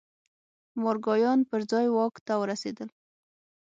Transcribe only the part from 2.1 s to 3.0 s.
ته ورسېدل.